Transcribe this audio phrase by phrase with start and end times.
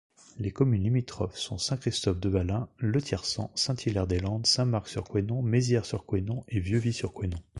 [0.39, 7.37] Les communes limitrophes sont Saint-Christophe-de-Valains, Le Tiercent, Saint-Hilaire-des-Landes, Saint-Marc-sur-Couesnon, Mézières-sur-Couesnon et Vieux-Vy-sur-Couesnon.